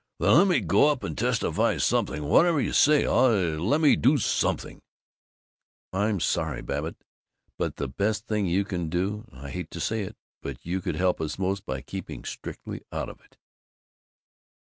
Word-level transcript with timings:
"Then 0.19 0.33
let 0.35 0.47
me 0.47 0.61
get 0.61 0.73
up 0.79 1.03
and 1.03 1.15
testify 1.15 1.77
something 1.77 2.23
whatever 2.23 2.59
you 2.59 2.73
say. 2.73 3.07
Let 3.07 3.81
me 3.81 3.95
do 3.95 4.17
something!" 4.17 4.81
"I'm 5.93 6.19
sorry, 6.19 6.63
Babbitt, 6.63 6.95
but 7.59 7.75
the 7.75 7.87
best 7.87 8.25
thing 8.25 8.47
you 8.47 8.65
can 8.65 8.89
do 8.89 9.27
I 9.31 9.51
hate 9.51 9.69
to 9.69 9.79
say 9.79 10.01
it, 10.01 10.15
but 10.41 10.65
you 10.65 10.81
could 10.81 10.95
help 10.95 11.21
us 11.21 11.37
most 11.37 11.67
by 11.67 11.81
keeping 11.81 12.23
strictly 12.23 12.81
out 12.91 13.09
of 13.09 13.19
it." 13.21 13.37